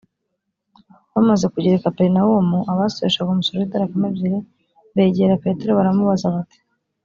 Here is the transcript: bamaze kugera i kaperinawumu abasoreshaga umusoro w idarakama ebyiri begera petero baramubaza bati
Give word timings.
bamaze 1.13 1.45
kugera 1.53 1.77
i 1.77 1.83
kaperinawumu 1.85 2.59
abasoreshaga 2.71 3.31
umusoro 3.33 3.57
w 3.59 3.65
idarakama 3.67 4.05
ebyiri 4.11 4.39
begera 4.95 5.41
petero 5.43 5.71
baramubaza 5.77 6.27
bati 6.35 6.59